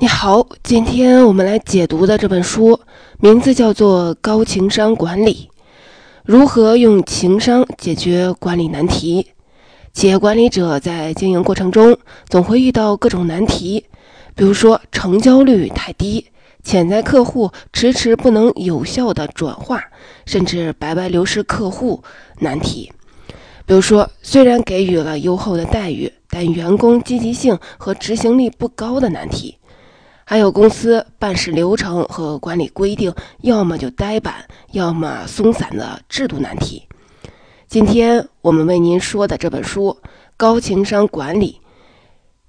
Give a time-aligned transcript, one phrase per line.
[0.00, 2.78] 你好，今天我们来解读的这本书
[3.18, 5.50] 名字叫做《高情商管理》，
[6.24, 9.26] 如何用情商解决管理难题？
[9.92, 11.98] 企业管理者在经营过程中
[12.28, 13.86] 总会遇到各种难题，
[14.36, 16.26] 比如说成交率太低、
[16.62, 19.82] 潜在客户迟迟不能有效的转化，
[20.24, 22.04] 甚至白白流失客户
[22.38, 22.92] 难题。
[23.66, 29.57] 比如说，虽然给予了优厚的待遇，但员工积极性和执行力不高的难题。
[30.30, 33.10] 还有公司办事流程和管理规定，
[33.40, 36.86] 要么就呆板，要么松散的制度难题。
[37.66, 39.96] 今天我们为您说的这本书
[40.36, 41.58] 《高情商管理》，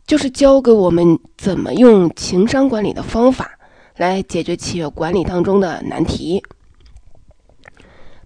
[0.05, 3.57] 就是教给我们怎么用情商管理的方法
[3.95, 6.43] 来解决企业管理当中的难题。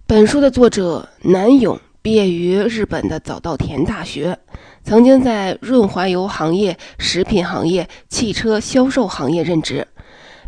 [0.04, 4.36] 本书的作者南勇毕业于日本的早稻田大学。
[4.84, 9.88] 曾经在润滑油行业、食品行业、汽车销售行业任职。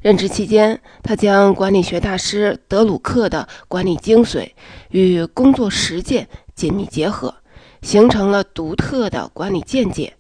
[0.02, 4.51] 任职期间，他将管理学大师德鲁克的管理精髓
[4.90, 7.34] 与工作实践紧密结合，
[7.80, 10.12] 形成了独特的管理见解，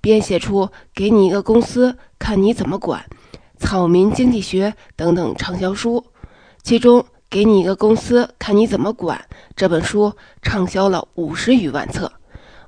[0.00, 3.06] 编写出《给你一个公司，看你怎么管》
[3.56, 6.04] 《草民经济学》等等畅销书。
[6.64, 9.16] 其中，《给你一个公司，看你怎么管》
[9.54, 10.12] 这本书
[10.42, 12.12] 畅销了五十余万册。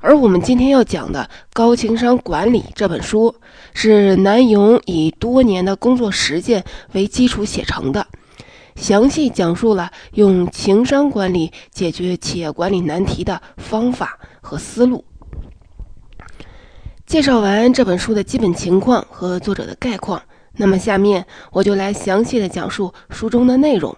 [0.04, 1.20] 而我们今天要讲的
[1.52, 3.36] 《高情商管理》这本书，
[3.72, 8.04] 是南勇以多年的工作实践为基础写成的，
[8.74, 15.04] 详细讲述了用情商管理解决企业管理难题的方法和思路。
[17.06, 20.20] 介绍完这本书的基本情况和作者的概况，
[20.56, 23.96] 那么下面我就来详细的讲述书中的内容。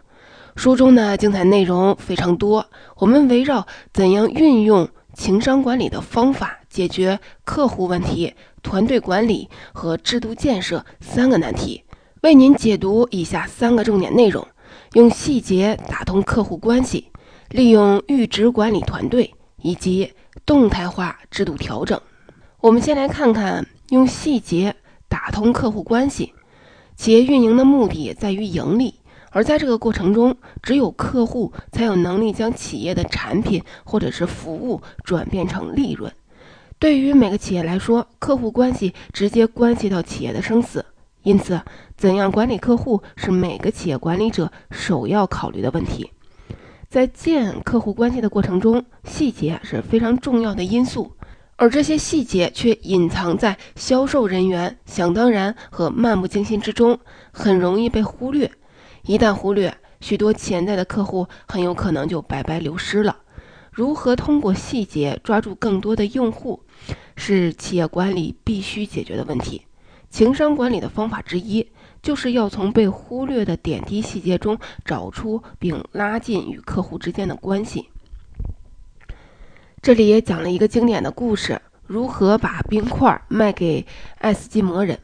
[0.55, 4.87] 书中的精彩内容非常多，我们围绕怎样运用。
[5.15, 11.83] 情商管理的方法，解决客户问题、团队管理和制度建设三个难题，
[12.23, 14.47] 为您解读以下三个重点内容：
[14.95, 17.11] 用细节打通客户关系，
[17.51, 19.33] 利用阈值管理团队，
[19.63, 20.13] 以及
[20.45, 22.01] 动态化制度调整。
[22.61, 24.75] 我们先来看看用细节
[25.09, 26.35] 打通客户关系。
[26.97, 28.95] 企业运营的目的在于盈利。
[29.35, 36.11] 而在这个过程中，只有客户才有能力将企业的产品或者是服务转变成利润。
[36.79, 40.85] 对于每个企业来说，客户关系直接关系到企业的生死。
[41.25, 41.61] 因此，
[41.97, 46.11] 怎样管理客户是每个企业管理者首要考虑的问题。
[46.89, 51.11] 在建客户关系的过程中，细节是非常重要的因素，
[51.57, 57.01] 而这些细节却隐藏在销售人员想当然和漫不经心之中，
[57.33, 58.49] 很容易被忽略。
[59.07, 63.19] 一旦忽略，许多潜在的客户很有可能就白白流失了。
[63.71, 66.63] 如何通过细节抓住更多的用户，
[67.17, 69.67] 是企业管理必须解决的问题。
[70.09, 71.69] 情商管理的方法之一，
[72.01, 77.91] 就是要从被忽略的点滴细节中找出并拉近与客户之间的关系。
[79.83, 83.85] 这里也讲了一个经典的故事：如何把冰块卖给
[84.19, 84.99] 爱斯基摩人。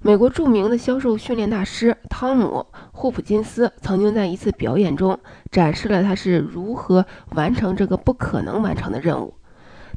[0.00, 5.18] 美国著名的销售训练大师汤姆·霍普金斯曾经在一次表演中
[5.50, 9.34] 展示了他是如何完成这个不可能完成的任务。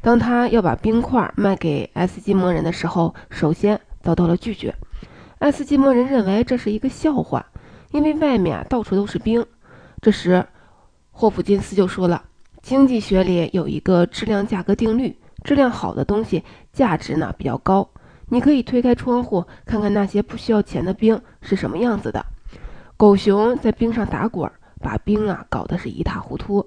[0.01, 4.73] 当他要把冰块卖给爱斯基摩人的时候，首先遭到了拒绝。
[5.37, 7.45] 爱斯基摩人认为这是一个笑话，
[7.91, 9.45] 因为外面到处都是冰。
[10.01, 10.43] 这时，
[11.11, 12.23] 霍普金斯就说了
[12.63, 17.87] ：“经济学里有一个质量价格定律，质量好的东西价值呢比较高。”
[18.33, 22.25] 你可以推开窗户，看看那些不需要钱的冰是什么样子的。
[22.95, 24.49] 狗熊在冰上打滚，
[24.79, 26.65] 把冰啊搞得是一塌糊涂。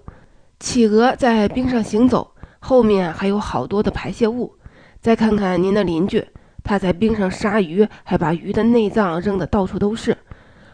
[0.61, 4.53] 企鹅在冰上行走，后面还有好多的排泄物。
[5.01, 6.23] 再看看您的邻居，
[6.63, 10.19] 他在冰上杀鱼，还把鱼的内脏扔得到处都是。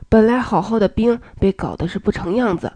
[0.09, 2.73] 本来好好的冰，被搞得是不成样子。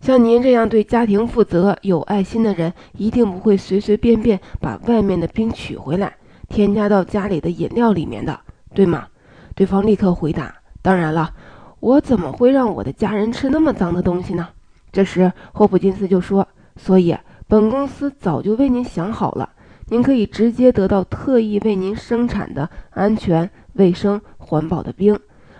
[0.00, 6.14] 像您这样对家庭负责、有爱心的人，一定不会随随便便把外面的冰取回来。
[6.50, 8.38] 添加到家里的饮料里面的，
[8.74, 9.06] 对吗？
[9.54, 10.52] 对方立刻回答
[10.82, 11.32] ：“当然了，
[11.78, 14.48] 我怎么会让我的家人吃那么脏的东西呢？”
[14.90, 16.46] 这时，霍普金斯就说
[16.76, 17.16] ：“所以，
[17.46, 19.48] 本公司早就为您想好了，
[19.86, 25.16] 您可以直接得到特意为您生产的安全、卫生、环保的冰，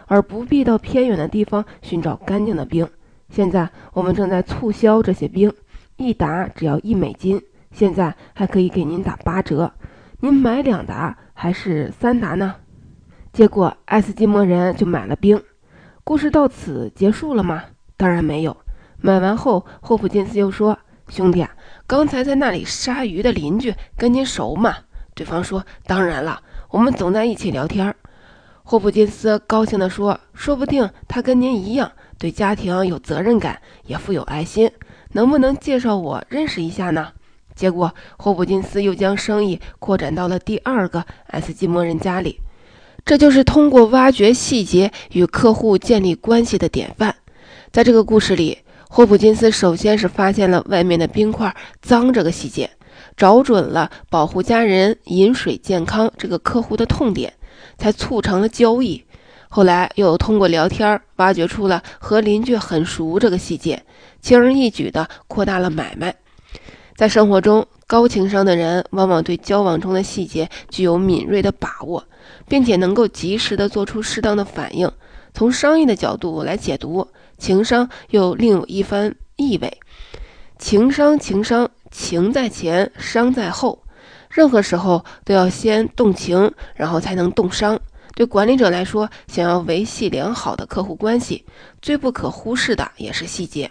[0.06, 2.88] 而不必到偏远的地方寻找干净的冰。
[3.28, 5.52] 现在，我们正在促销这些冰，
[5.96, 9.70] 一打只要一美金，现在还可以给您打八折。”
[10.22, 12.56] 您买两打还是三打呢？
[13.32, 15.42] 结果爱斯基摩人就买了冰。
[16.04, 17.64] 故事到此结束了吗？
[17.96, 18.54] 当然没有。
[18.98, 20.78] 买完后，霍普金斯又说
[21.08, 21.50] ：“兄弟啊，
[21.86, 24.74] 刚才在那里杀鱼的邻居跟您熟吗？”
[25.16, 27.94] 对方说：“当然了，我们总在一起聊天。”
[28.62, 34.70] 霍普金斯高兴地说：“说不定他跟您一样，对家庭有责任感，也富有爱心。
[35.12, 37.08] 能不能介绍我认识一下呢？”
[37.54, 42.40] 结果，霍普金斯又将生意扩展到了第二个爱斯基摩人家里。
[43.04, 47.14] 这就是通过挖掘细节与客户建立关系的典范。
[47.72, 48.58] 在这个故事里，
[48.88, 52.70] 霍普金斯首先是发现了外面的冰块脏这个细节，
[53.16, 57.32] 找准了保护家人饮水健康这个客户的痛点。
[57.76, 59.04] 才促成了交易，
[59.48, 63.82] 后来又通过聊天挖掘出了和邻居很熟这个细节，
[64.20, 66.14] 轻而易举地扩大了买卖。
[67.00, 72.04] 在生活中，高情商的人往往对交往中的细节具有敏锐的把握，
[72.46, 74.92] 并且能够及时地做出适当的反应。
[75.32, 77.08] 从商业的角度来解读，
[77.38, 79.80] 情商又另有一番意味。
[80.58, 83.82] 情商，情商，情在前，商在后。
[84.28, 87.80] 任何时候都要先动情，然后才能动商。
[88.14, 91.46] 对管理者来说，想要维系良好的客户关系，
[91.80, 93.70] 最不可忽视的也是细节。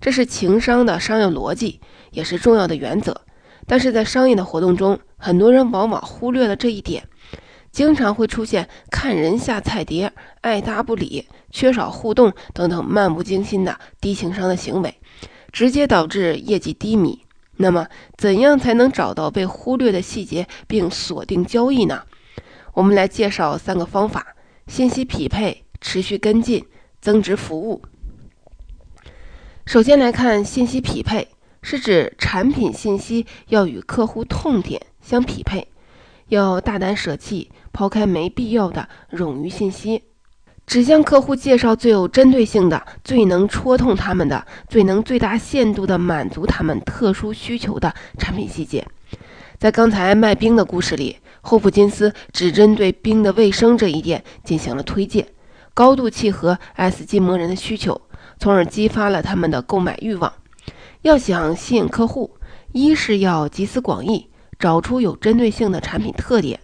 [0.00, 1.80] 这是情商的商业逻辑，
[2.16, 3.20] 也是重要的原则。
[3.66, 7.06] 但是在商业的活动中，很多人往往忽略了这一点，
[7.70, 10.10] 经常会出现看人下菜碟、
[10.40, 14.94] 爱搭不理、缺少互动等等漫不经心的低情商的行为，
[15.52, 17.22] 直接导致业绩低迷。
[17.58, 17.86] 那么，
[18.16, 22.02] 怎样才能找到被忽略的细节并锁定交易呢？
[22.72, 24.34] 我们来介绍三个方法：
[24.66, 26.64] 信息匹配、持续跟进、
[27.00, 27.82] 增值服务。
[29.64, 31.26] 首先来看信息匹配，
[31.68, 35.66] 是指产品信息要与客户痛点相匹配，
[36.28, 40.04] 要大胆舍弃，抛开没必要的冗余信息。
[40.64, 48.86] 只向客户介绍最有针对性的、最能戳痛他们的、最能最大限度地满足他们特殊需求的产品细节。
[49.58, 55.26] 在刚才卖冰的故事里，霍普金斯只针对冰的卫生这一点进行了推荐，
[55.74, 58.00] 高度契合爱斯基摩人的需求，
[58.38, 60.32] 从而激发了他们的购买欲望。
[61.06, 62.36] 要想吸引客户，
[62.72, 66.58] 一是要集思广益，找出有针对性的产品特点。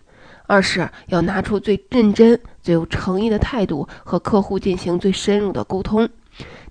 [0.48, 6.08] 二是要拿出最认真、最有诚意的态度和客户进行最深入的沟通，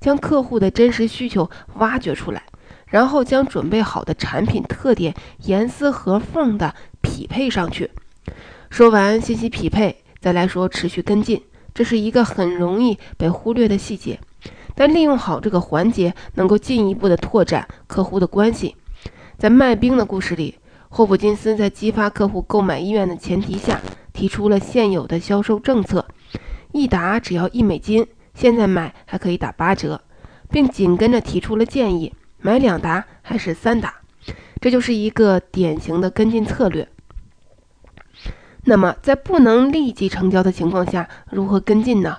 [0.01, 2.43] 将客户的真实需求挖掘出来，
[2.87, 5.15] 然后将准备好的产品特点
[5.45, 7.89] 严丝合缝地匹配上去。
[8.69, 11.41] 说完信息匹配，再来说持续跟进，
[11.73, 14.19] 这是一个很容易被忽略的细节，
[14.75, 18.75] 但利用好这个环节，能够进一步的拓展客户的关系。
[19.37, 20.57] 在卖冰的故事里。
[20.93, 23.79] 霍普金斯在激发客户购买意愿的前提下，
[24.11, 26.05] 提出了现有的销售政策：
[26.73, 30.01] 一打只要一美金，现在买还可以打八折，
[30.49, 34.01] 并紧跟着提出了建议：买两打还是三打？
[34.59, 36.85] 这就是一个典型的跟进策略。
[38.65, 42.17] 那么，在不能立即成交的情况下，如何跟进呢？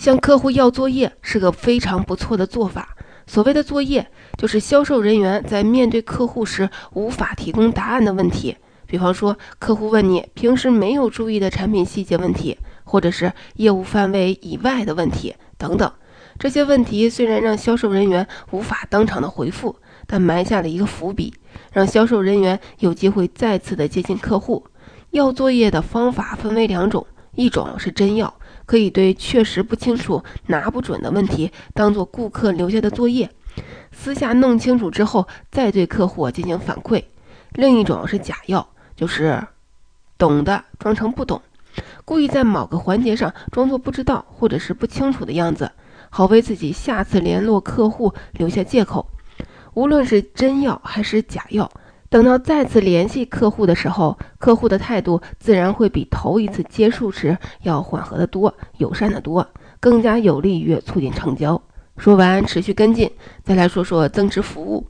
[0.00, 2.96] 向客户要作业是个非常不错的做法。
[3.26, 8.56] 所谓的作业，就是销售人员在面对客户时无法提供答案的问题。
[8.86, 15.92] 比方说，客户问你平时没有注意的产品细节问题，或者是业务范围以外的问题等等。
[16.38, 19.76] 这些问题虽然让销售人员无法当场的回复，
[20.06, 21.34] 但埋下了一个伏笔，
[21.74, 24.64] 让销售人员有机会再次的接近客户。
[25.10, 28.34] 要作业的方法分为两种，一种是真要。
[28.70, 33.28] 可以对确实不清楚、拿不准的问题当做顾客留下的作业，
[33.90, 37.02] 私下弄清楚之后再对客户进行反馈。
[37.54, 39.44] 另一种是假药，就是
[40.16, 41.42] 懂的装成不懂，
[42.04, 45.72] 故意在某个环节上装作不知道或者是不清楚的样子，
[46.08, 49.10] 好为自己下次联络客户留下借口。
[49.74, 51.68] 无论是真药还是假药。
[52.10, 59.46] 等到再次联系客户的时候，客户的态度自然会比头一次接触时要缓和得多、友善得多，
[59.78, 61.62] 更加有利于促进成交。
[61.96, 63.08] 说完持续跟进，
[63.44, 64.84] 再来说说增值服务。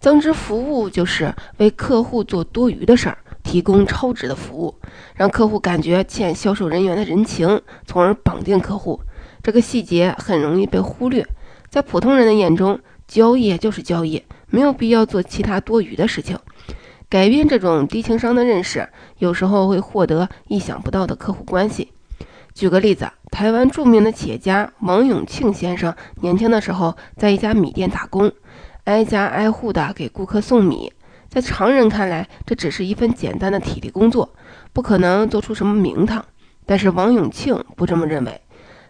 [0.00, 4.74] 增值服务就是为客户做多余的事儿，提供超值的服务，
[5.14, 8.98] 让客户感觉欠销售人员的人情，从而绑定客户。
[9.42, 11.26] 这个细节很容易被忽略，
[11.68, 16.38] 在普通人的眼中，交易就是交易，没有必要做其他多余的事情。
[17.12, 18.88] 改变这种低情商的认识，
[19.18, 21.92] 有时候会获得意想不到的客户关系。
[22.54, 28.32] 举个例子，台湾著名的企业家王永庆先生年轻的时候在一家米店打工，
[28.84, 30.90] 挨家挨户的给顾客送米。
[31.28, 34.30] 在常人看来，这只是一份简单的体力工作，
[34.72, 36.24] 不可能做出什么名堂。
[36.64, 38.40] 但是王永庆不这么认为，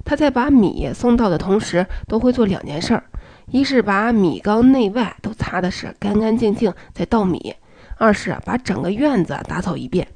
[0.04, 3.02] 他在把米送到的同时，都会做两件事儿：
[3.48, 7.56] 一是把米缸内外都擦的是干干净净，再倒米。
[8.02, 10.08] 二是把整个院子打扫一遍，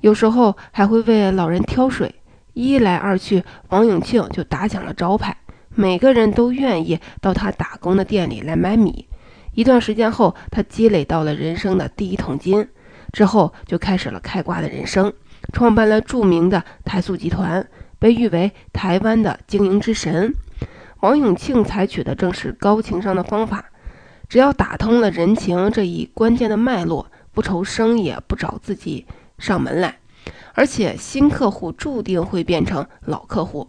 [0.00, 2.14] 有时候还会为老人挑水，
[2.54, 5.36] 一来二去，王永庆就打响了招牌，
[5.74, 9.06] 每个人都愿意到他打工的店里来买米。
[9.52, 12.66] 一段时间后，他积累到了人生的第一桶金，
[13.12, 15.12] 之后就开始了开挂的人生，
[15.52, 17.68] 创办了著名的台塑集团，
[17.98, 20.32] 被誉为台湾的经营之神。
[21.00, 23.66] 王永庆采取的正是高情商的方法，
[24.30, 27.06] 只要打通了人情这一关键的脉络，
[27.38, 29.06] 不愁生意不找自己
[29.38, 30.00] 上门来。
[30.54, 33.68] 而且新客户注定会变成老客户，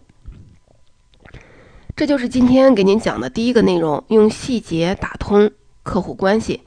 [1.94, 5.52] 这就是今天给您讲的第一个内容：用细节打通
[5.84, 6.62] 客户关系。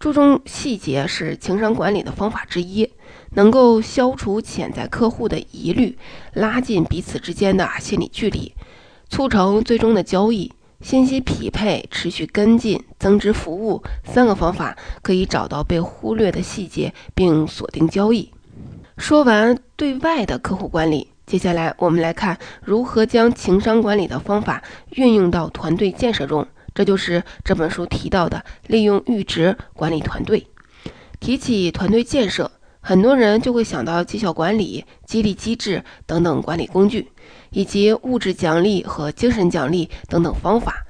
[0.00, 2.92] 注重细节是情商管理的方法之一，
[3.34, 5.96] 能够消除潜在客户的疑虑，
[6.32, 8.52] 拉近彼此之间的心理距离，
[9.08, 10.52] 促成最终的交易。
[10.80, 18.32] 信息匹配、持续跟进、增值服务三个方法可以找到被忽略的细节，并锁定交易。
[18.96, 26.46] 说完对外的客户管理，接下来我们来看如何将情商管理的方法运用到团队建设中。
[26.74, 30.46] 这就是这本书提到的利用阈值管理团队。
[31.18, 37.08] 提起团队建设，很多人就会想到绩效管理、激励机制等等管理工具，
[37.50, 40.84] 以及物质奖励和精神奖励等等方法。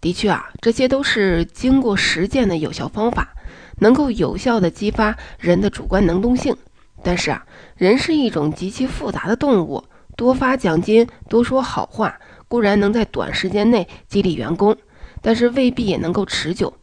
[0.00, 3.34] 的确啊，这些都是经过实践的有效方法，
[3.78, 6.56] 能够有效地激发人的主观能动性。
[7.02, 7.46] 但是啊，
[7.76, 9.84] 人是一种极其复杂的动物，
[10.16, 14.76] 多发奖金、多说好话固然能在短时间内激励员工，
[15.22, 16.74] 但是未必也能够持久。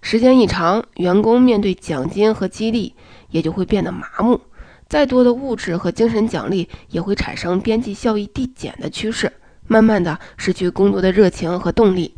[0.00, 2.94] 时间一长，员工面对奖金和激励
[3.32, 4.40] 也就会变得麻木，
[4.88, 9.32] 再多的物质和精神奖励也会产生边际效益递减的趋势，
[9.66, 12.14] 慢慢的失去工作的热情和动力。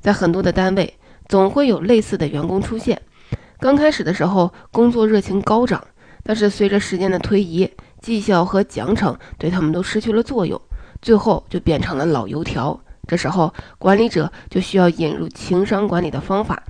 [0.00, 0.94] 在很多的单位，
[1.28, 3.02] 总会有类似的员工出现，
[3.58, 5.84] 刚开始的时候，工作热情高涨。
[6.26, 7.70] 但是随着时间的推移，
[8.00, 10.58] 绩效和奖惩对他们都失去了作用，
[11.02, 12.80] 最后就变成了老油条。
[13.06, 16.62] 这时候，管理者就需要引入情商管理的方法，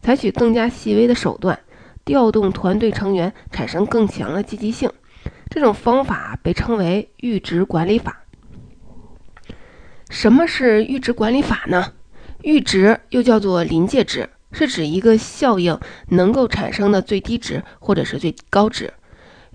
[0.00, 1.58] 采取更加细微的手段，
[2.04, 4.90] 调动团队成员产生更强的积极性。
[5.48, 8.24] 这种方法被称为阈值管理法。
[10.10, 11.92] 什么是阈值管理法呢？
[12.42, 14.30] 阈值又叫做临界值。
[14.54, 18.92] 是指一个效应能够产生的最低值或者是最高值。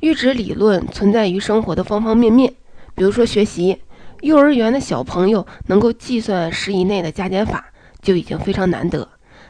[0.02, 2.56] 阈值理论存在于生活的方方面面，
[2.96, 3.78] 比如说学习，
[4.22, 9.08] 幼儿园的小朋友能够计算十以内的加减法就已经非常难得。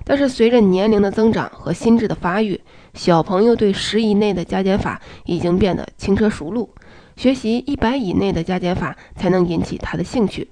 [0.10, 2.62] 但是随着年龄的增长和心智的发育，
[2.94, 6.74] 小朋友对十以内的加减法已经变得轻车熟路，
[7.18, 10.50] 学习一百以内的加减法才能引起他的兴趣。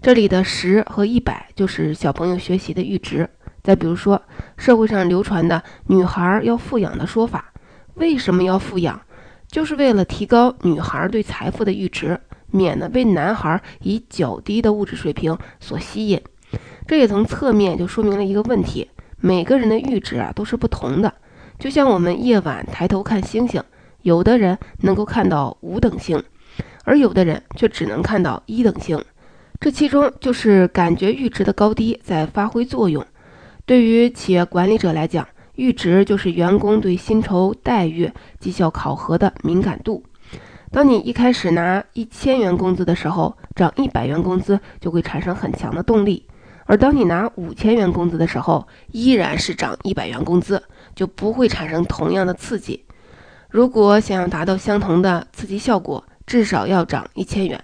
[0.00, 3.28] 这里的十和一百就是小朋友学习的阈值。
[3.64, 4.22] 再比如说，
[4.56, 7.52] 社会上流传的“女孩要富养”的说法，
[7.94, 9.00] 为什么要富养？
[9.48, 12.18] 就是为了提高女孩对财富的阈值，
[12.50, 16.20] 免得被男孩以较低的物质水平所吸引。
[16.86, 18.90] 这也从侧面就说明了一个问题：
[19.20, 21.12] 每个人的阈值啊都是不同的。
[21.58, 23.62] 就像我们夜晚抬头看星星，
[24.02, 26.22] 有的人能够看到五等星，
[26.84, 29.02] 而有的人却只能看到一等星。
[29.60, 33.06] 这其中就是感觉阈值的高低在发挥作用。
[33.64, 40.02] 对于企业管理者来讲，阈值就是员工对薪酬待遇、绩效考核的敏感度。
[40.72, 46.24] 当你一开始拿一千元工资的时候，涨一百元工资就会产生很强的动力；
[46.66, 50.62] 而当你拿五千元工资的时候，依然是涨一百元工资，
[50.94, 52.84] 就不会产生同样的刺激。
[53.50, 57.62] 如果想要达到相同的刺激效果，至少要涨一千元。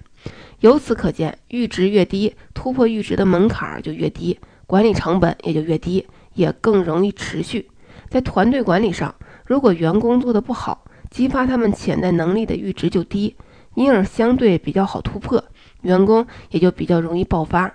[0.61, 4.39] 由此可见，阈值越低，突破阈值的门槛就越低。
[4.67, 7.71] 管理成本也就越低，也更容易持续。
[8.11, 9.15] 在团队管理上，
[9.47, 13.37] 如果员工做得不好，激发他们潜在能力的阈值就低，
[13.77, 15.43] 因而相对比较好突破，
[15.83, 17.73] 员工也就比较容易爆发。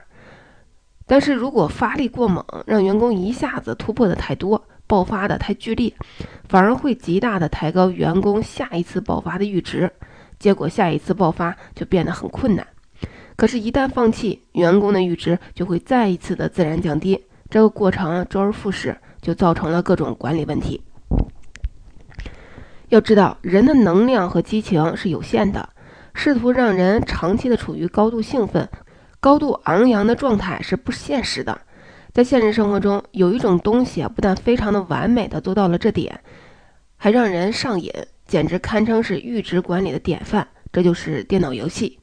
[1.05, 5.93] 但是如果发力过猛，让员工一下子突破的太多，爆发的太剧烈，
[6.48, 9.91] 反而会极大的抬高员工下一次爆发的阈值，
[10.39, 12.65] 结果下一次爆发就变得很困难。
[13.36, 17.25] 可是，一旦放弃，员工的阈值就会再一次的自然降低。
[17.50, 20.81] 这个过程周而复始，就造成了各种管理问题。
[22.89, 25.67] 要知道，人的能量和激情是有限的，
[26.13, 28.69] 试图让人长期的处于高度兴奋、
[29.24, 31.58] 高度昂扬的状态是不现实的。
[32.12, 36.20] 在现实生活中，有一种东西啊，不但非常的完美的做到了这点，
[36.98, 37.89] 还让人上瘾，
[38.27, 40.46] 简直堪称是阈值管理的典范。
[40.74, 41.98] 这就是电脑游戏。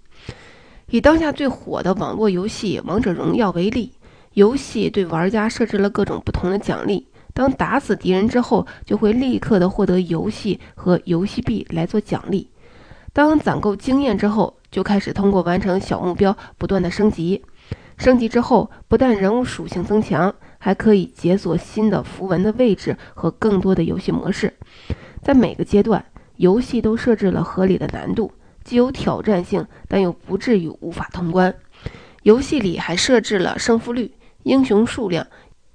[0.89, 3.93] 以当下最火的网络游戏《王者荣耀》为例，
[4.33, 7.07] 游戏对玩家设置了各种不同的奖励。
[7.35, 12.49] 当打死敌人之后，就会立刻的获得游戏和游戏币来做奖励；
[13.13, 17.45] 当攒够经验之后，就开始通过完成小目标不断的升级。
[17.99, 24.55] 升级之后，不但人物属性增强，还可以解锁新的符文的位置和更多的游戏模式。
[25.23, 26.03] 在每个阶段，
[26.37, 28.33] 游戏都设置了合理的难度，
[28.65, 31.55] 既有挑战性，但又不至于无法通关。
[32.23, 35.27] 游戏里还设置了胜负率、英雄数量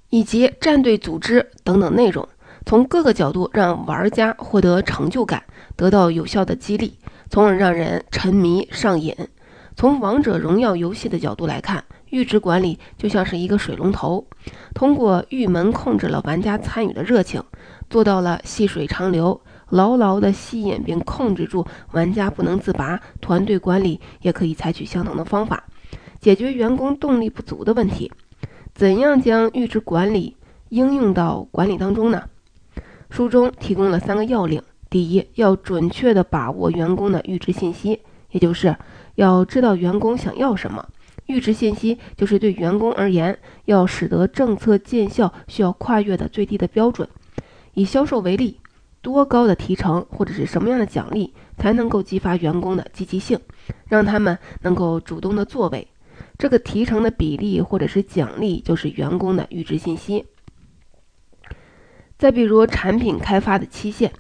[0.10, 2.28] 以及战队组织等等内容，
[2.66, 5.44] 从各个角度让玩家获得成就感，
[5.75, 6.98] 得到有效的激励，
[7.29, 9.15] 从而让人沉迷上瘾。
[9.75, 14.25] 从王者荣耀游戏的角度来看，阈值管理就像是一个水龙头，
[14.74, 17.44] 通过阈门控制了玩家参与的热情，
[17.89, 22.98] 做到了细水长流，牢牢地吸引并控制住玩家不能自拔。
[23.20, 25.65] 团队管理也可以采取相同的方法，
[26.22, 28.10] 解决员工动力不足的问题。
[28.74, 30.38] 怎样将阈值管理
[30.70, 32.24] 应用到管理当中呢？
[33.10, 38.00] 书中提供了三个要领：第一，要准确地把握员工的阈值信息，
[38.32, 38.75] 也就是
[39.15, 40.88] 要知道员工想要什么。
[41.27, 47.08] 阈值信息就是对员工而言，要使得政策见效需要跨越的最低的标准。
[47.74, 48.60] 以销售为例，
[49.01, 53.39] 多高的提成或者是什么样的奖励才能够激发员工的积极性，
[53.89, 55.88] 让他们能够主动的作为？
[56.38, 60.25] 这个提成的比例或者是奖励就是员工的阈值信息。
[62.18, 64.13] 再比如产品开发的期限，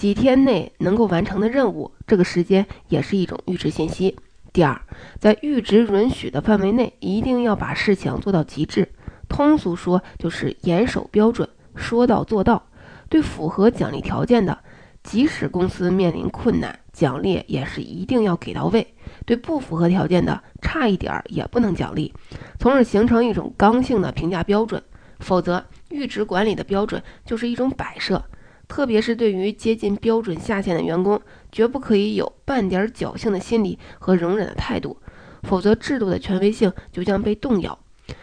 [0.00, 4.16] 几天内能够完成的任务，这个时间也是一种阈值信息。
[4.50, 4.80] 第二，
[5.18, 8.88] 在阈值允许的范围内，一定要把事情做到极致。
[9.28, 12.66] 通俗说，就是严守标准，说到做到。
[13.10, 14.58] 对符合奖励条件的，
[15.02, 18.82] 即使公司面临困难，奖励也是一定要给到位；
[19.26, 22.10] 对不符合条件的，差一点儿也不能奖励，
[22.58, 24.82] 从而形成一种刚性的评价标准。
[25.18, 28.24] 否则，阈值管理的标准就是一种摆设。
[28.70, 34.96] 特别是对于接近标准下限的员工，绝不可以有半点侥幸的心理和容忍的态度，
[35.42, 37.76] 否则制度的权威性就将被动摇。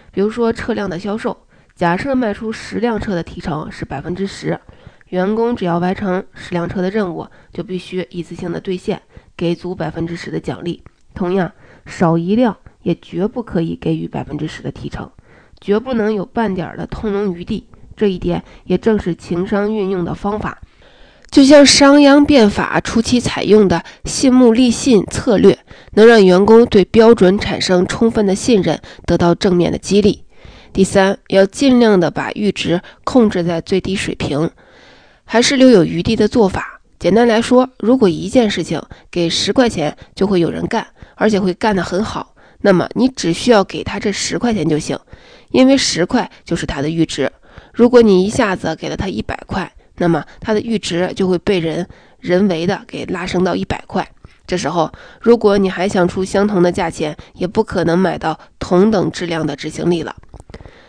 [0.09, 1.37] 比如说车辆的销售，
[1.75, 4.57] 假设卖出十辆车的提成是百分之十，
[5.09, 9.01] 员工只要完成十辆车的任务，就必须一次性的兑现，
[9.35, 10.81] 给足百分之十的奖励。
[11.13, 11.51] 同样，
[11.85, 15.11] 少一辆也绝不可以给予百分之十的提成，
[15.59, 17.67] 绝不能有半点的通融余地。
[17.97, 20.61] 这一点也正是情商运用的方法，
[21.31, 25.57] 就像商鞅变法初期采用的“信慕立信”策略，
[25.95, 30.23] 能让员工对标准产生充分的信任，得到正面的激励。
[30.71, 34.51] 第三，要尽量的把阈值控制在最低水平，
[35.25, 36.81] 还是留有余地的做法。
[36.99, 44.97] 简单来说，如果一件事情给十块钱就会有人干，而且会干得很好，那么你只需要给他这十块钱就行，
[45.51, 47.31] 因为十块就是他的阈值。
[47.77, 51.87] 如果你一下子给了他一百块，那么他的阈值就会被人
[52.19, 54.09] 人为的给拉升到一百块。
[54.47, 60.15] 这时候，如果你还想出相同的价钱，也不可能买到同等质量的执行力了。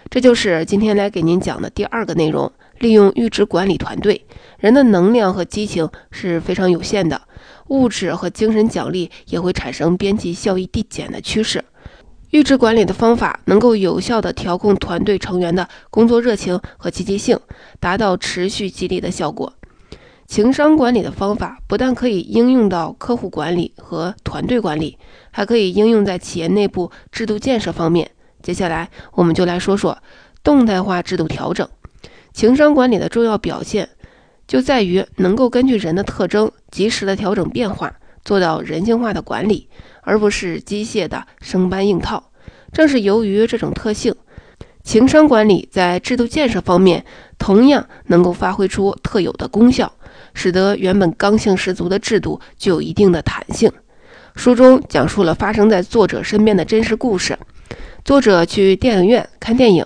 [0.09, 4.25] 这就是今天来给您讲的第二个内容：利用阈值管理团队。
[4.59, 7.21] 人的能量和激情是非常有限的，
[7.67, 11.63] 物质和精神奖励也会产生边际效益递减的趋势。
[12.31, 17.41] 阈值管理的方法能够有效地调控团队成员的工作热情和积极性，
[17.81, 19.55] 达到持续激励的效果。
[20.27, 24.99] 情商管理的方法不但可以应用到客户管理和团队管理，
[25.31, 28.11] 还可以应用在企业内部制度建设方面。
[28.43, 29.97] 接下来，我们就来说说
[30.43, 31.67] 动态化制度调整。
[32.35, 33.89] 情商管理的重要表现
[34.47, 37.95] 就在于能够根据人的特征，及时的调整变化。
[38.25, 39.71] 做到人性化的管理，
[40.09, 42.31] 而不是机械的生搬硬套。
[42.73, 44.15] 正是由于这种特性，
[44.83, 47.05] 情商管理在制度建设方面
[47.37, 49.93] 同样能够发挥出特有的功效，
[50.33, 53.71] 使得原本刚性十足的制度具有一定的弹性。
[54.35, 57.39] 书中讲述了发生在作者身边的真实故事：
[58.03, 59.85] 作者去电影院看电影，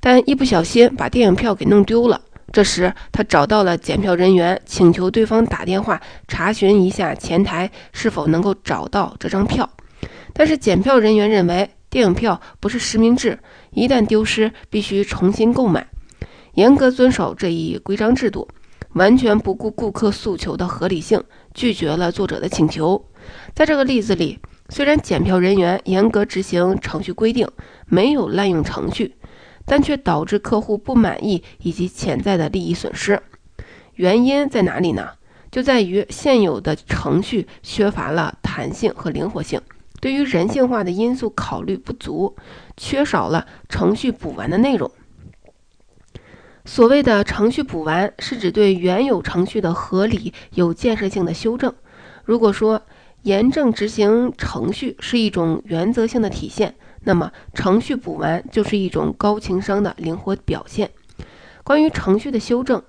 [0.00, 2.20] 但一不小心把电影票给弄丢了。
[2.52, 9.68] 这时，他找到了检票人员，请求对方打电话查询一下前台是否能够找到这张票。
[10.32, 13.38] 但是，检票人员认为电影票不是实名制，
[13.70, 15.86] 一旦丢失必须重新购买，
[16.54, 18.48] 严格遵守这一规章制度，
[18.94, 21.22] 完全不顾顾客诉求的合理性，
[21.54, 23.04] 拒绝了作者的请求。
[23.54, 27.46] 在这个例子里，虽然检票人员严格执行程序规定，
[27.86, 29.14] 没有滥用程序。
[29.64, 33.22] 但却导致客户不满意以及潜在的利益损失，
[33.94, 35.10] 原因在哪里呢？
[35.50, 39.60] 就在于现有的程序缺乏了弹性和灵活性，
[40.00, 42.36] 对于人性化的因素考虑不足，
[42.76, 44.90] 缺少了程序补完的内容。
[46.64, 51.74] 所谓的程序补完，是指对原有程序的合理、有建设性的修正。
[52.24, 52.82] 如果说
[53.22, 60.90] 严正执行程序是一种原则性的体现，那么程序补完就是一种高情商的灵活表现。
[61.64, 62.82] 关于程序的修正，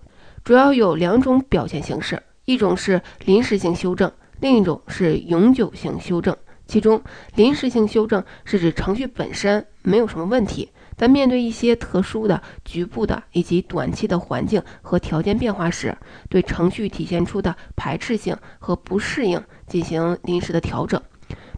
[0.44, 6.36] 主要有两种表现形式，一种是临时性修正，另一种是永久性修正。
[6.68, 7.02] 其中，
[7.36, 15.98] 临时性修正是指程序本身没有什么问题，但面对一些特殊的、局部的以及短期的环境和条件变化时，
[16.30, 21.02] 对程序体现出的排斥性和不适应进行临时的调整。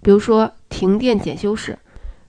[0.02, 1.78] 比如说，停电检修时，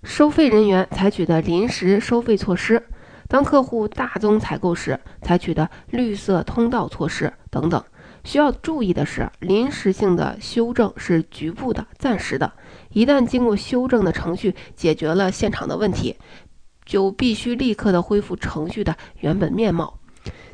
[0.05, 2.79] 收费人员采取的临时收费措施；
[3.27, 7.83] 当客户大宗采购时，采取的绿色通道措施等等。
[8.23, 12.53] 需要注意的是，临时性的修正是局部的、暂时的。
[12.90, 16.17] 一旦经过修正的程序解决了现场的问题，
[16.85, 19.99] 就必须立刻的恢复程序的原本面貌。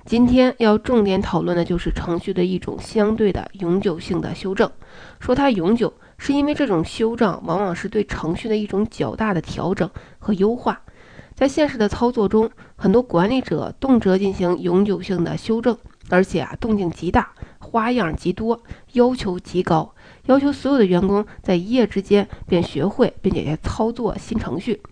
[0.06, 4.70] 今天要重点讨论的就是程序的一种相对的永久性的修正。
[5.20, 10.82] 说它永久，是因为这种修正往往是对程序的一种较大的调整和优化。
[11.34, 15.78] 在现实的操作中，很多管理者动辄进行永久性的修正，
[16.10, 17.30] 而且啊动静极大。
[17.58, 18.60] 花样极多，
[18.92, 19.94] 要求极高，
[20.26, 24.82] 要求所有的员工在一夜之间便学会并且操作新程序。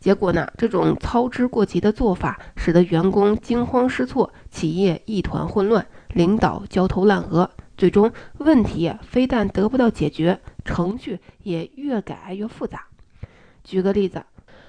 [0.00, 7.50] 结果呢，这种操之过急的做法，使得员工惊慌失措，企业一团混乱，领导焦头烂额，
[7.82, 12.84] 最终问题非但得不到解决，程序也越改越复杂。
[13.64, 14.22] 举个例子。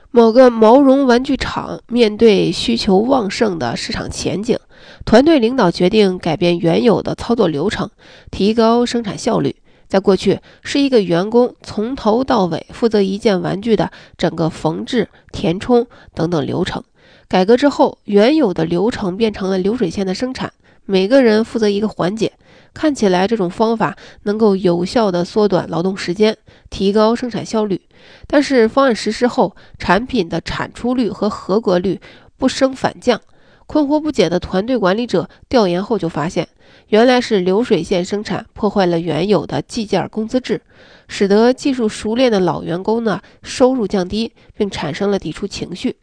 [0.10, 4.58] 某个毛绒玩具厂面对需求旺盛的市场前景，
[5.06, 7.92] 团队领导决定改变原有的操作流程，
[8.32, 9.58] 提高生产效率。
[9.88, 16.84] 在过去，是一个员工从头到尾负责一件玩具的整个缝制、填充等等流程。
[17.28, 20.52] 改革之后，原有的流程变成了流水线的生产，
[20.86, 22.34] 每个人负责一个环节。
[22.74, 26.38] 看起来这种方法能够有效地缩短劳动时间，
[26.70, 27.82] 提高生产效率。
[28.28, 32.02] 但是方案实施后，产品的产出率和合格率
[32.38, 33.22] 不升反降。
[33.66, 36.48] 困惑不解的团队管理者调研后就发现，
[36.90, 40.62] 原来是流水线生产破坏了原有的计件工资制，
[41.08, 45.96] 使得技术熟练的老员工呢收入降低，并产生了抵触情绪。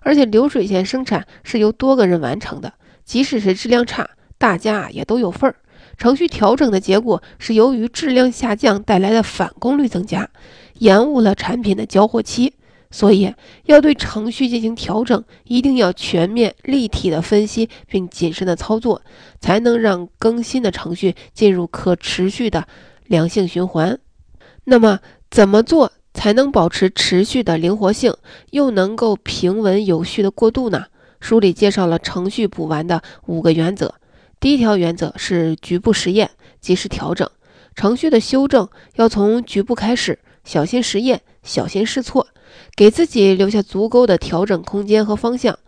[0.00, 5.56] 而且流水线生产是由多个人完成的，即使是质量差，大家也都有份儿。
[5.96, 10.28] 程序调整的结果是，由于质量下降带来的返工率增加，
[10.78, 12.54] 延误了产品的交货期。
[12.90, 19.02] 所以，要对程序进行调整，一定要全面、立体的分析并谨慎的操作，
[19.40, 22.68] 才能让更新的程序进入可持续的
[23.06, 23.98] 良性循环。
[24.64, 28.14] 那么，怎么做才能保持持续的灵活性，
[28.50, 30.86] 又能够平稳有序的过渡呢？
[31.18, 33.94] 书里介绍了程序补完的五个原则。
[34.44, 36.30] 第一条原则是局部实验，
[36.60, 37.26] 及时调整
[37.74, 42.26] 程序的修正，要从局部开始，小心实验，小心试错，
[42.76, 45.58] 给自己留下足够的调整空间和方向。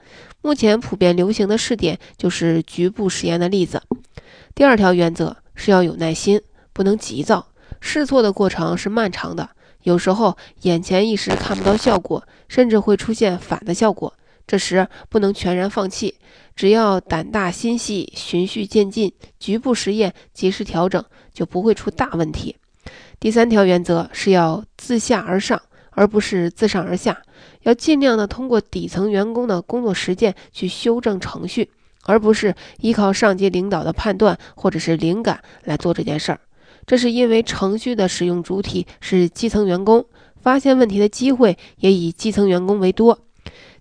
[0.42, 3.80] 目前普遍流行的试点就是局部实验的例子。
[4.54, 6.42] 第二条原则是要有耐心，
[6.74, 7.46] 不能急躁，
[7.80, 9.48] 试错的过程是漫长的，
[9.84, 14.12] 有时候眼前一时看不到效果，甚至会出现反的效果。
[14.46, 16.14] 这时不能全然放弃，
[16.54, 22.56] 只要胆大心细、循序渐进，局部实验及时调整，就不会出大问题。
[23.18, 27.22] 第三条原则是要自下而上，而不是自上而下，
[27.62, 31.70] 要尽量的通过底层员工的工作实践去修正程序，
[32.04, 36.40] 而不是依靠上级领导的判断或者是灵感来做这件事儿。
[36.86, 40.06] 这是因为程序的使用主体是基层员工，
[40.40, 43.25] 发现问题的机会也以基层员工为多。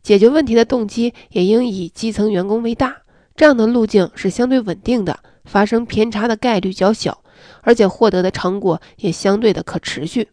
[0.05, 2.97] 解决问题的动机也应以基层员工为大，
[3.35, 7.23] 这样的路径是相对稳定的，发生偏差的概率较小，
[7.61, 10.29] 而且获得的成果也相对的可持续。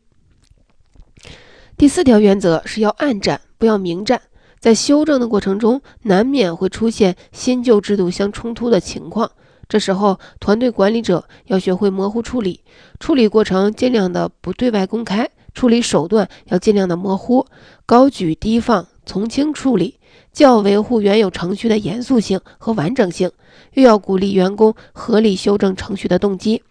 [1.78, 4.20] 第四条原则是要暗战，不要明战。
[4.60, 9.32] 在修正的过程中，难免会出现新旧制度相冲突的情况，
[9.70, 12.60] 这时候团队管理者要学会模糊处理，
[13.00, 17.46] 处理过程尽量的不对外公开，处理手段要尽量的模糊，
[17.86, 18.86] 高举低放。
[19.04, 19.98] 从轻处理，
[20.32, 23.30] 既要维护原有程序的严肃性和完整性，
[23.74, 26.62] 又要鼓励员工合理修正程序的动机，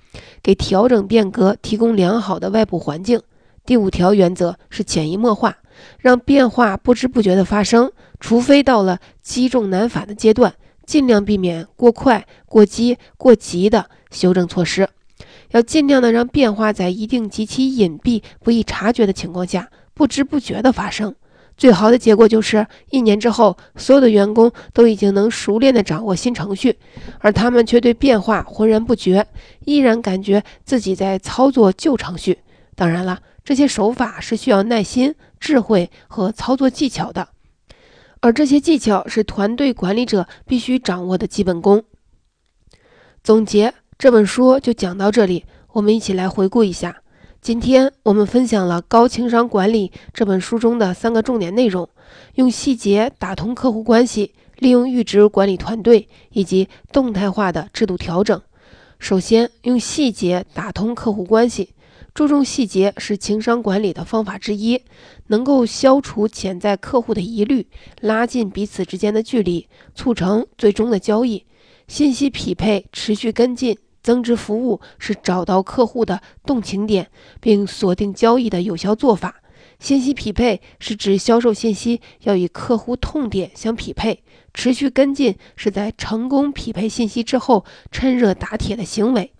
[0.42, 3.22] 给调整变革提供良好的外部环境。
[3.66, 5.58] 第五条原则是潜移默化，
[6.00, 14.90] 让变化不知不觉地发生，除非到了积重难返的阶段，尽量避免过快、过激、过急的修正措施，
[15.52, 21.14] 要尽量的让变化在一定极其隐蔽、不易察觉的情况下，不知不觉地发生。
[21.62, 26.80] 最好的结果就是一年之后，所有的员工都已经能熟练地掌握新程序，
[27.20, 29.28] 而他们却对变化浑然不觉，
[29.66, 32.40] 依然感觉自己在操作旧程序。
[32.74, 37.28] 当然了，这些手法是需要耐心、智慧和操作技巧的，
[38.22, 41.84] 而这些技巧是团队管理者必须掌握的基本功。
[43.24, 47.01] 总结这本书就讲到这里，我们一起来回顾一下。
[47.42, 51.90] 今天我们分享了《高情商管理》这本书中的三个重点内容：
[52.36, 58.40] 用细节打通客户关系，利用阈值管理团队，以及动态化的制度调整。
[59.00, 61.74] 首先，用细节打通客户关系。
[62.14, 64.80] 注重细节是情商管理的方法之一，
[65.26, 67.66] 能够消除潜在客户的疑虑，
[68.02, 71.44] 拉近彼此之间的距离，促成最终的交易。
[71.88, 77.10] 信息匹配、持续跟进、增值服务是找到客户的动情点，
[77.40, 79.36] 并锁定交易的有效做法。
[79.80, 89.34] 信息匹配是指销售信息要与客户痛点相匹配，持续跟进是在成功匹配信息之后趁热打铁的行为。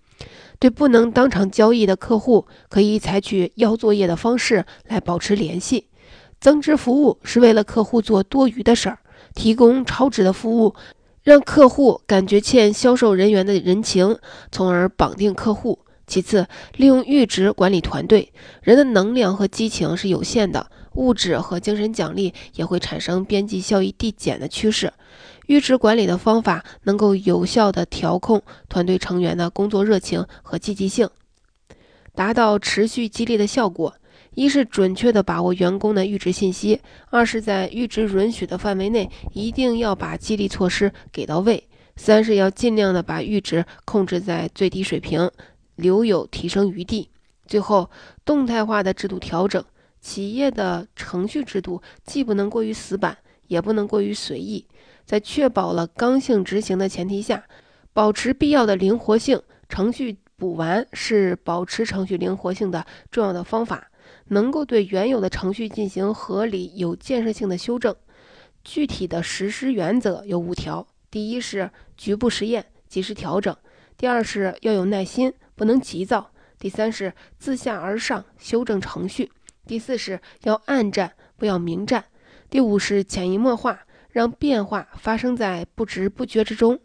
[0.58, 5.88] 对不能当场交易的客户，可以采取要作业的方式来保持联系。
[6.40, 8.98] 增值服务是为了客户做多余的事儿，
[9.34, 10.74] 提供超值的服务，
[11.22, 14.18] 让客户感觉欠销售人员的人情，
[14.50, 15.78] 从而绑定客户。
[16.04, 24.92] 其次，利用阈值管理团队，人的能量和激情是有限的，物质和精神奖励也会产生边际效益递减的趋势。
[25.46, 31.08] 阈值管理的方法能够有效地调控团队成员的工作热情和积极性，
[32.14, 33.94] 达到持续激励的效果。
[34.34, 36.78] 一是准确地把握员工的阈值信息；
[37.10, 41.64] 二是，在阈值允许的范围内，一定要把激励措施给到位；
[41.96, 45.30] 三是要尽量的把阈值控制在最低水平，
[45.76, 47.10] 留有提升余地。
[47.46, 47.90] 最后，
[48.24, 49.62] 动态化的制度调整，
[50.00, 53.18] 企业的程序制度既不能过于死板，
[53.48, 54.66] 也不能过于随意。
[55.04, 57.44] 在确保了刚性执行的前提下，
[57.92, 59.42] 保持必要的灵活性。
[59.68, 63.90] 程序补完是保持程序灵活性的重要的方法，
[64.32, 67.94] 能够对原有的程序进行合理、有建设性的修正。
[68.64, 73.54] 具体的实施原则有五条：第一是局部实验，及时调整；
[73.96, 79.26] 第二是要有耐心，不能急躁；第三是自下而上修正程序；
[79.66, 82.02] 第四是要暗战，不要明战；
[82.48, 83.80] 第五是潜移默化。
[84.12, 86.78] 让变化发生在不知不觉之中。